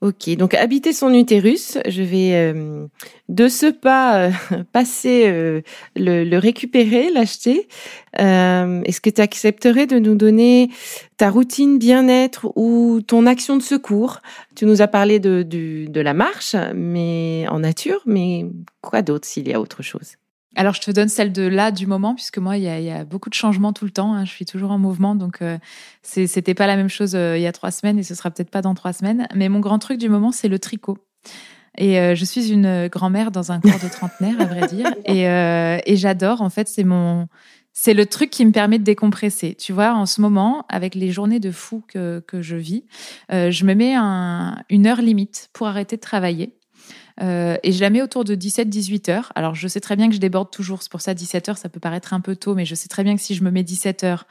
[0.00, 2.86] Ok, donc habiter son utérus, je vais euh,
[3.28, 4.30] de ce pas euh,
[4.72, 5.62] passer euh,
[5.96, 7.66] le, le, récupérer, l'acheter.
[8.12, 10.70] Est-ce que tu accepterais de nous donner
[11.16, 14.20] ta routine bien-être ou ton action de secours?
[14.54, 18.46] Tu nous as parlé de, de la marche, mais en nature, mais
[18.80, 20.14] quoi d'autre s'il y a autre chose?
[20.58, 23.30] Alors, je te donne celle de là du moment, puisque moi, il y a, beaucoup
[23.30, 24.14] de changements tout le temps.
[24.14, 24.24] Hein.
[24.24, 25.56] Je suis toujours en mouvement, donc euh,
[26.02, 28.50] c'était pas la même chose euh, il y a trois semaines et ce sera peut-être
[28.50, 29.28] pas dans trois semaines.
[29.36, 30.98] Mais mon grand truc du moment, c'est le tricot.
[31.76, 34.92] Et euh, je suis une grand-mère dans un corps de trentenaire, à vrai dire.
[35.04, 37.28] Et, et j'adore, en fait, c'est mon,
[37.72, 39.54] c'est le truc qui me permet de décompresser.
[39.54, 42.84] Tu vois, en ce moment, avec les journées de fou que, que je vis,
[43.30, 46.57] je me mets un, une heure limite pour arrêter de travailler.
[47.20, 49.32] Euh, et je la mets autour de 17-18 heures.
[49.34, 50.82] Alors, je sais très bien que je déborde toujours.
[50.82, 53.04] C'est pour ça, 17 heures, ça peut paraître un peu tôt, mais je sais très
[53.04, 54.26] bien que si je me mets 17 heures,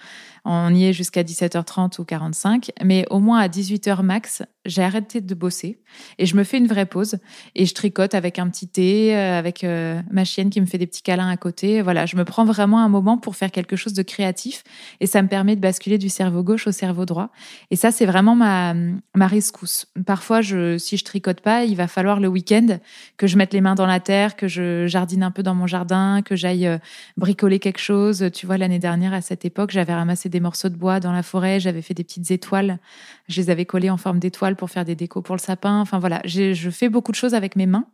[0.45, 2.71] on y est jusqu'à 17h30 ou 45.
[2.83, 5.79] Mais au moins à 18h max, j'ai arrêté de bosser
[6.19, 7.17] et je me fais une vraie pause
[7.55, 10.77] et je tricote avec un petit thé, euh, avec euh, ma chienne qui me fait
[10.77, 11.81] des petits câlins à côté.
[11.81, 14.63] Voilà, je me prends vraiment un moment pour faire quelque chose de créatif
[14.99, 17.29] et ça me permet de basculer du cerveau gauche au cerveau droit.
[17.71, 18.75] Et ça, c'est vraiment ma,
[19.15, 19.87] ma rescousse.
[20.05, 22.79] Parfois, si je tricote pas, il va falloir le week-end
[23.17, 25.67] que je mette les mains dans la terre, que je jardine un peu dans mon
[25.67, 26.77] jardin, que j'aille euh,
[27.15, 28.29] bricoler quelque chose.
[28.33, 31.23] Tu vois, l'année dernière, à cette époque, j'avais ramassé des morceaux de bois dans la
[31.23, 32.79] forêt, j'avais fait des petites étoiles,
[33.27, 35.81] je les avais collées en forme d'étoiles pour faire des décos pour le sapin.
[35.81, 37.85] Enfin voilà, je fais beaucoup de choses avec mes mains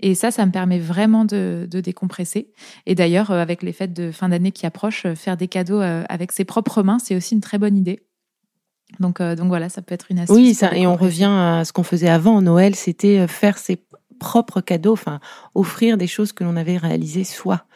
[0.00, 2.50] et ça, ça me permet vraiment de, décompresser.
[2.86, 5.80] Et d'ailleurs, euh, avec les fêtes de fin d'année qui approchent, euh, faire des cadeaux
[5.80, 8.00] euh, avec ses propres mains, c'est aussi une très bonne idée.
[9.00, 10.34] Donc, donc voilà, ça peut être une astuce.
[10.34, 13.84] Oui, ça, et on revient à ce qu'on faisait avant Noël, c'était faire ses
[14.18, 15.20] propres cadeaux, enfin
[15.54, 17.66] offrir des choses que l'on avait réalisées soi.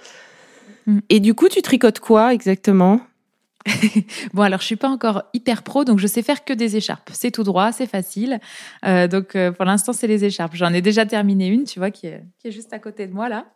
[0.86, 1.00] Mm.
[1.10, 3.02] Et du coup, tu tricotes quoi exactement?
[4.34, 7.10] bon, alors je suis pas encore hyper pro, donc je sais faire que des écharpes.
[7.12, 8.40] C'est tout droit, c'est facile.
[8.84, 10.54] Euh, donc euh, pour l'instant, c'est les écharpes.
[10.54, 13.46] J'en ai déjà terminé une, tu vois, qui est, juste à côté de moi là.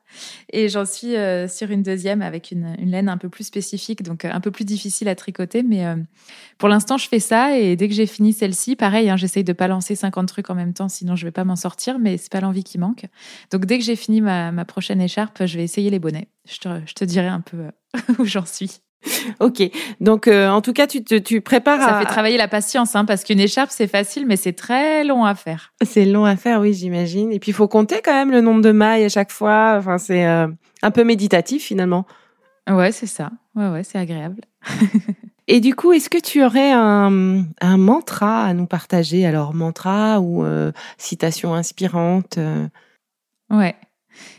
[0.53, 4.25] Et j'en suis euh, sur une deuxième avec une, laine un peu plus spécifique, donc
[4.25, 5.63] un peu plus difficile à tricoter.
[5.63, 5.85] Mais
[6.59, 9.53] pour l'instant, je fais ça et dès que j'ai fini celle-ci, pareil, hein, j'essaye de
[9.53, 12.31] pas lancer 50 trucs en même temps, sinon je vais pas m'en sortir, mais c'est
[12.31, 13.07] pas l'envie qui manque.
[13.51, 16.29] Donc dès que j'ai fini ma, prochaine écharpe, je vais essayer les bonnets.
[16.45, 16.59] Je
[16.95, 17.71] te dirai un peu
[18.19, 18.81] où j'en suis.
[19.41, 19.63] Ok,
[20.01, 23.05] donc euh, en tout cas, tu, te, tu prépares Ça fait travailler la patience, hein,
[23.05, 25.73] parce qu'une écharpe, c'est facile, mais c'est très long à faire.
[25.85, 27.33] C'est long à faire, oui, j'imagine.
[27.33, 29.77] Et puis, il faut compter quand même le nombre de mailles à chaque fois.
[29.79, 30.49] Enfin, c'est euh,
[30.83, 32.07] un peu méditatif, finalement.
[32.69, 33.31] Ouais, c'est ça.
[33.55, 34.43] Ouais, ouais, c'est agréable.
[35.49, 39.25] Et du coup, est-ce que tu aurais un, un, mantra à nous partager?
[39.25, 42.39] Alors, mantra ou euh, citation inspirante
[43.49, 43.77] Ouais.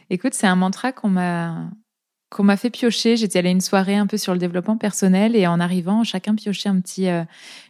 [0.10, 1.70] Écoute, c'est un mantra qu'on m'a
[2.30, 3.16] qu'on m'a fait piocher.
[3.16, 6.36] J'étais allée à une soirée un peu sur le développement personnel et en arrivant, chacun
[6.36, 7.24] piochait un petit, euh,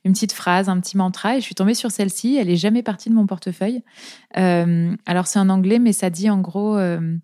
[0.03, 2.37] une petite phrase, un petit mantra et je suis tombée sur celle-ci.
[2.37, 3.83] Elle est jamais partie de mon portefeuille.
[4.37, 7.17] Euh, alors c'est en anglais, mais ça dit en gros euh,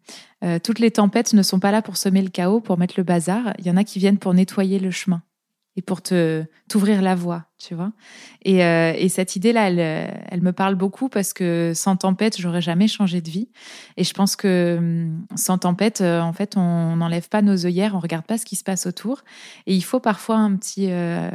[0.64, 3.54] toutes les tempêtes ne sont pas là pour semer le chaos, pour mettre le bazar.
[3.60, 5.22] Il y en a qui viennent pour nettoyer le chemin
[5.76, 7.92] et pour te t'ouvrir la voie, tu vois.
[8.44, 12.62] Et, euh, et cette idée-là, elle, elle me parle beaucoup parce que sans tempête, j'aurais
[12.62, 13.50] jamais changé de vie.
[13.98, 17.96] Et je pense que hum, sans tempête, euh, en fait, on n'enlève pas nos œillères,
[17.96, 19.24] on regarde pas ce qui se passe autour.
[19.66, 21.30] Et il faut parfois un petit euh,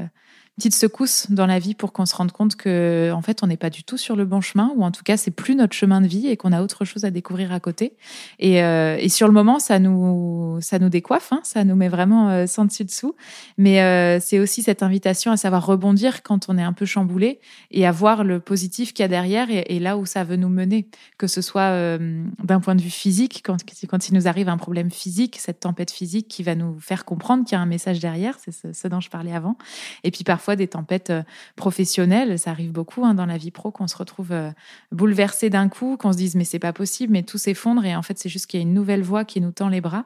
[0.58, 3.56] petite secousse dans la vie pour qu'on se rende compte que en fait on n'est
[3.56, 6.00] pas du tout sur le bon chemin ou en tout cas c'est plus notre chemin
[6.00, 7.94] de vie et qu'on a autre chose à découvrir à côté.
[8.40, 11.88] Et, euh, et sur le moment ça nous ça nous décoiffe hein, ça nous met
[11.88, 13.14] vraiment euh, sans dessus dessous.
[13.56, 17.38] Mais euh, c'est aussi cette invitation à savoir rebondir quand on est un peu chamboulé
[17.70, 20.48] et à voir le positif qu'il y a derrière et, là où ça veut nous
[20.48, 20.88] mener.
[21.18, 24.56] Que ce soit euh, d'un point de vue physique quand quand il nous arrive un
[24.56, 28.00] problème physique cette tempête physique qui va nous faire comprendre qu'il y a un message
[28.00, 29.56] derrière c'est ce, ce dont je parlais avant.
[30.02, 31.22] Et puis parfois des tempêtes euh,
[31.56, 32.38] professionnelles.
[32.38, 34.50] Ça arrive beaucoup hein, dans la vie pro qu'on se retrouve euh,
[34.92, 38.02] bouleversé d'un coup, qu'on se dise mais c'est pas possible, mais tout s'effondre et en
[38.02, 40.04] fait c'est juste qu'il y a une nouvelle voix qui nous tend les bras.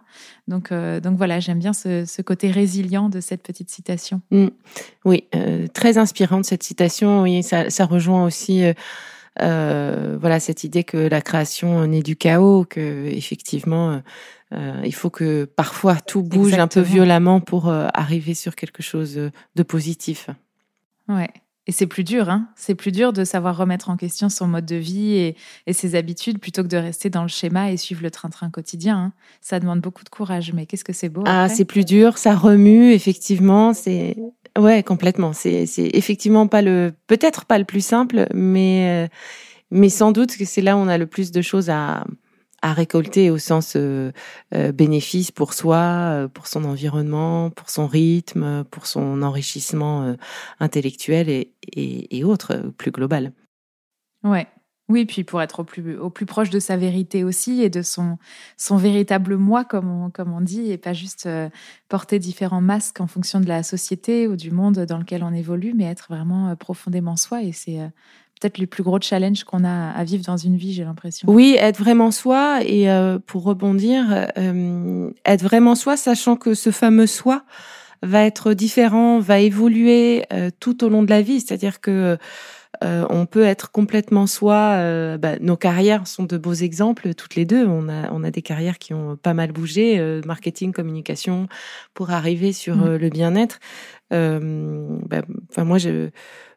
[0.49, 4.21] Donc, euh, donc voilà, j'aime bien ce, côté résilient de cette petite citation.
[4.31, 4.49] Mm.
[5.05, 5.29] Oui,
[5.75, 7.23] très inspirante cette citation.
[7.23, 8.65] Oui, ça, ça rejoint aussi.
[9.39, 14.01] voilà cette idée que la création naît du chaos, que effectivement
[14.53, 18.83] euh, il faut que parfois tout bouge un peu violemment pour euh, arriver sur quelque
[18.83, 20.29] chose de positif.
[21.09, 21.31] Ouais.
[21.69, 24.67] Et c'est plus dur, hein C'est plus dur de savoir remettre en question son mode
[24.67, 25.37] de vie et,
[25.69, 28.97] et ses habitudes plutôt que de rester dans le schéma et suivre le train-train quotidien.
[28.97, 29.13] Hein.
[29.41, 32.35] ça demande beaucoup de courage, mais qu'est-ce que c'est beau Ah, c'est plus dur, ça
[32.35, 33.75] remue, effectivement.
[33.75, 34.17] C'est
[34.59, 35.33] ouais, complètement.
[35.33, 39.09] C'est c'est effectivement pas le, peut-être pas le plus simple, mais euh,
[39.71, 42.05] mais sans doute que c'est là où on a le plus de choses à
[42.63, 44.13] à récolter au sens euh,
[44.55, 50.17] euh, bénéfice pour soi, euh, pour son environnement, pour son rythme, pour son enrichissement
[50.61, 53.33] intellectuel et, et, et, autres, plus global.
[54.23, 54.47] Ouais.
[54.89, 57.83] Oui, puis pour être au plus, au plus proche de sa vérité aussi et de
[57.83, 58.19] son,
[58.57, 61.29] son véritable moi, comme on, comme on dit, et pas juste
[61.89, 65.73] porter différents masques en fonction de la société ou du monde dans lequel on évolue,
[65.73, 67.43] mais être vraiment profondément soi.
[67.43, 67.79] Et c'est
[68.43, 71.29] peut-être les plus gros challenges qu'on a à vivre dans une vie, j'ai l'impression.
[71.31, 74.05] Oui, être vraiment soi et euh, pour rebondir,
[74.37, 77.45] euh, être vraiment soi, sachant que ce fameux soi
[78.03, 81.41] va être différent, va évoluer euh, tout au long de la vie.
[81.41, 82.19] C'est-à-dire que
[83.11, 85.17] on peut être complètement soi.
[85.19, 87.65] Bah, nos carrières sont de beaux exemples, toutes les deux.
[87.65, 91.47] On a, on a des carrières qui ont pas mal bougé, marketing, communication,
[91.95, 92.97] pour arriver sur mmh.
[92.97, 93.61] le bien-être.
[94.11, 96.11] Bah, enfin, moi, je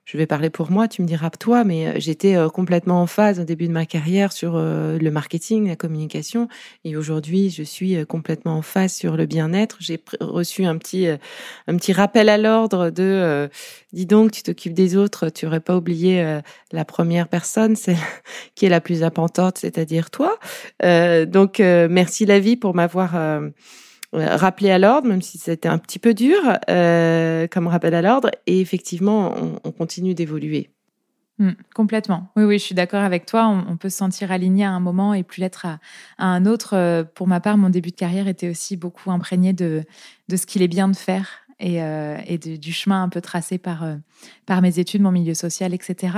[0.06, 3.08] je vais parler pour moi, tu me diras toi, mais euh, j'étais euh, complètement en
[3.08, 6.48] phase au début de ma carrière sur euh, le marketing, la communication,
[6.84, 9.78] et aujourd'hui je suis complètement en phase sur le bien-être.
[9.80, 13.50] J'ai reçu un petit un petit rappel à l'ordre de
[13.94, 16.40] dis donc, tu t'occupes des autres, tu aurais pas oublié
[16.72, 17.98] la première personne, celle
[18.56, 20.38] qui est la plus importante, c'est-à-dire toi.
[20.82, 23.16] donc merci la vie pour m'avoir
[24.16, 26.38] euh, rappeler à l'ordre, même si c'était un petit peu dur
[26.70, 28.30] euh, comme rappel à l'ordre.
[28.48, 30.70] Et effectivement, on, continue d'évoluer.
[31.38, 32.30] Hmm, complètement.
[32.36, 33.48] Oui, oui, je suis d'accord avec toi.
[33.48, 35.80] On, peut se sentir aligné à un moment et plus l'être à,
[36.18, 36.76] un autre.
[36.76, 39.84] Euh, pour ma part, mon début de carrière était aussi beaucoup imprégné de,
[40.30, 43.84] de ce qu'il est bien de faire et, euh, du chemin un peu tracé par,
[43.84, 43.96] euh,
[44.46, 46.18] par mes études, mon milieu social, etc.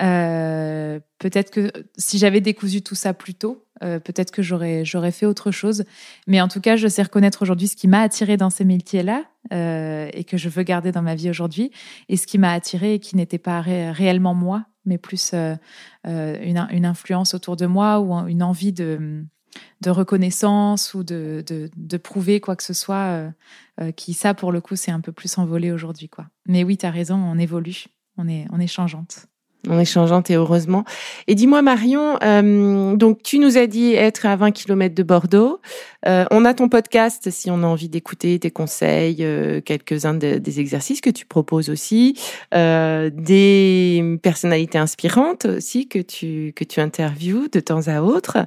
[0.00, 5.26] Euh, peut-être que si j'avais décousu tout ça plus tôt, peut-être que j'aurais, j'aurais fait
[5.26, 5.84] autre chose.
[6.26, 9.24] Mais en tout cas, je sais reconnaître aujourd'hui ce qui m'a attiré dans ces métiers-là
[9.50, 11.70] et que je veux garder dans ma vie aujourd'hui,
[12.08, 15.34] et ce qui m'a attiré et qui n'était pas réellement moi, mais plus
[16.04, 19.26] une influence autour de moi ou une envie de
[19.80, 23.32] de reconnaissance ou de, de, prouver quoi que ce soit,
[23.96, 26.08] qui ça, pour le coup, c'est un peu plus envolé aujourd'hui.
[26.08, 26.26] quoi.
[26.46, 27.84] Mais oui, tu as raison, on évolue,
[28.16, 29.26] on est, on est changeante
[29.68, 30.84] en échangeant et heureusement.
[31.26, 35.60] Et dis-moi Marion, euh, donc tu nous as dit être à 20 km de Bordeaux.
[36.06, 40.60] Euh, on a ton podcast si on a envie d'écouter tes conseils, euh, quelques-uns des
[40.60, 42.18] exercices que tu proposes aussi,
[42.52, 48.38] des personnalités inspirantes aussi que tu que tu interviews de temps à autre.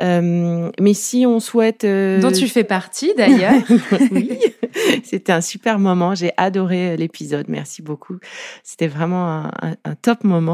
[0.00, 3.62] Mais si on souhaite dont tu fais partie d'ailleurs.
[4.10, 4.38] oui,
[5.04, 6.14] c'était un super moment.
[6.14, 7.46] J'ai adoré l'épisode.
[7.48, 8.18] Merci beaucoup.
[8.62, 10.51] C'était vraiment un, un, un top moment.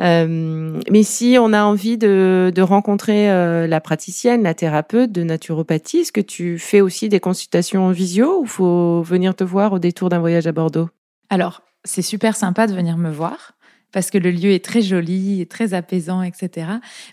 [0.00, 5.98] Euh, mais si on a envie de, rencontrer euh, la praticienne, la thérapeute de naturopathie,
[5.98, 9.78] est-ce que tu fais aussi des consultations en visio ou faut venir te voir au
[9.78, 10.88] détour d'un voyage à Bordeaux?
[11.30, 13.55] Alors, c'est super sympa de venir me voir
[13.96, 16.66] parce que le lieu est très joli, très apaisant, etc.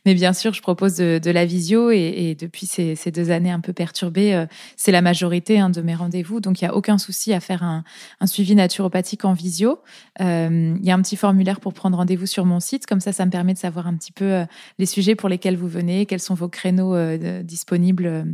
[0.06, 3.72] Mais bien sûr, je propose de, la visio et, depuis ces, deux années un peu
[3.72, 6.42] perturbées, euh, c'est la majorité hein, de mes rendez-vous.
[6.42, 7.86] Donc, il n'y a aucun souci à faire un,
[8.26, 9.80] suivi naturopathique en visio.
[10.20, 12.86] Euh, il y a un petit formulaire pour prendre rendez-vous sur mon site.
[12.86, 14.46] Comme ça, ça me permet de savoir un petit peu euh,
[14.78, 16.98] les sujets pour lesquels vous venez, quels sont vos créneaux
[17.44, 18.26] disponibles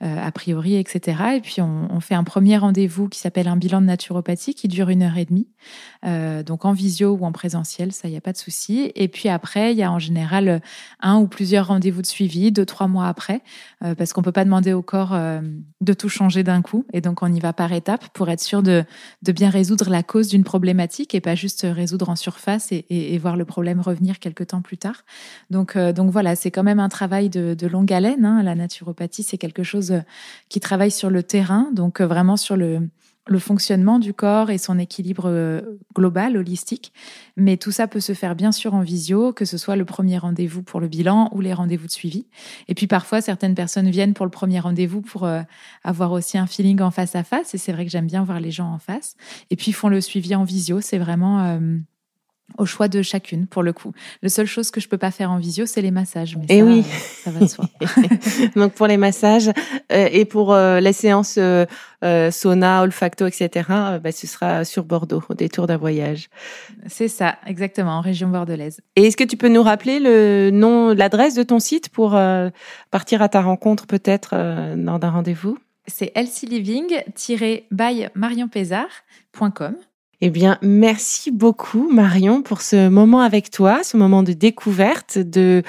[0.00, 1.20] a priori, etc.
[1.34, 4.68] Et puis, on, on fait un premier rendez-vous qui s'appelle un bilan de naturopathie qui
[4.68, 5.48] dure une heure et demie.
[6.44, 8.92] donc, en visio ou en présentiel ça, il n'y a pas de souci.
[8.94, 10.58] Et puis après, il y a en général euh,
[11.00, 13.42] un ou plusieurs rendez-vous de suivi, deux, trois mois après,
[13.84, 15.40] euh, parce qu'on ne peut pas demander au corps euh,
[15.80, 16.84] de tout changer d'un coup.
[16.92, 18.84] Et donc, on y va par étapes pour être sûr de,
[19.22, 23.44] bien résoudre la cause d'une problématique et pas juste résoudre en surface et, voir le
[23.44, 25.04] problème revenir quelques temps plus tard.
[25.50, 28.24] Donc, donc voilà, c'est quand même un travail de, longue haleine.
[28.24, 28.42] Hein.
[28.42, 30.02] La naturopathie, c'est quelque chose
[30.48, 32.88] qui travaille sur le terrain, donc vraiment sur le
[33.28, 35.60] le fonctionnement du corps et son équilibre euh,
[35.94, 36.92] global, holistique.
[37.36, 40.18] Mais tout ça peut se faire bien sûr en visio, que ce soit le premier
[40.18, 42.26] rendez-vous pour le bilan ou les rendez-vous de suivi.
[42.68, 45.42] Et puis parfois, certaines personnes viennent pour le premier rendez-vous pour euh,
[45.84, 47.54] avoir aussi un feeling en face à face.
[47.54, 49.16] Et c'est vrai que j'aime bien voir les gens en face.
[49.50, 50.80] Et puis font le suivi en visio.
[50.80, 51.44] C'est vraiment...
[51.44, 51.78] Euh,
[52.56, 53.92] au choix de chacune, pour le coup.
[54.22, 56.36] La seule chose que je peux pas faire en visio, c'est les massages.
[56.36, 56.84] Mais et eh oui,
[57.22, 57.66] ça va de soi.
[58.56, 59.50] Donc pour les massages
[59.92, 61.66] euh, et pour euh, les séances euh,
[62.30, 63.68] sauna, olfacto, etc.,
[64.02, 66.30] bah, ce sera sur Bordeaux, au détour d'un voyage.
[66.86, 68.80] C'est ça, exactement, en région bordelaise.
[68.96, 72.18] Et est-ce que tu peux nous rappeler le nom, l'adresse de ton site pour
[72.90, 74.34] partir à ta rencontre peut-être
[74.76, 75.58] lors d'un rendez-vous?
[75.86, 78.08] C'est lcliving-by
[80.20, 85.62] eh bien, merci beaucoup Marion pour ce moment avec toi, ce moment de découverte de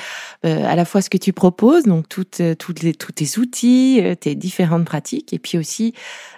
[0.44, 3.38] euh, à la fois ce que tu proposes, donc toutes, euh, toutes les, tous tes
[3.38, 5.94] outils, euh, tes différentes pratiques, et puis aussi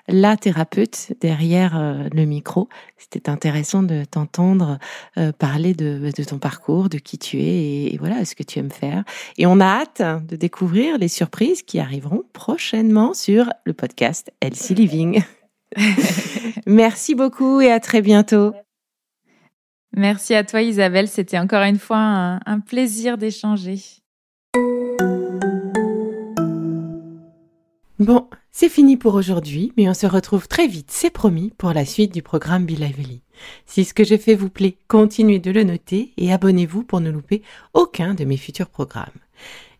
[0.09, 1.79] la thérapeute derrière
[2.13, 2.67] le micro.
[2.97, 4.77] C'était intéressant de t'entendre
[5.37, 8.59] parler de, de, ton parcours, de qui tu es et, et, voilà ce que tu
[8.59, 9.05] aimes faire.
[9.37, 14.75] Et on a hâte de découvrir les surprises qui arriveront prochainement sur le podcast Elsie
[14.75, 15.23] Living.
[16.65, 18.53] Merci beaucoup et à très bientôt.
[19.93, 23.79] Merci à toi Isabelle, c'était encore une fois un, plaisir d'échanger.
[27.99, 31.85] Bon, c'est fini pour aujourd'hui, mais on se retrouve très vite, c'est promis, pour la
[31.85, 33.21] suite du programme Be Lively.
[33.65, 37.11] Si ce que je fais vous plaît, continuez de le noter et abonnez-vous pour ne
[37.11, 37.41] louper
[37.73, 39.09] aucun de mes futurs programmes.